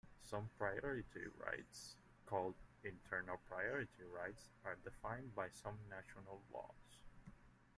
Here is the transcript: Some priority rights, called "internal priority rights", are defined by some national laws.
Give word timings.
Some 0.27 0.49
priority 0.57 1.25
rights, 1.37 1.93
called 2.25 2.55
"internal 2.83 3.37
priority 3.47 4.03
rights", 4.11 4.49
are 4.65 4.73
defined 4.83 5.35
by 5.35 5.49
some 5.51 5.77
national 5.91 6.41
laws. 6.51 6.97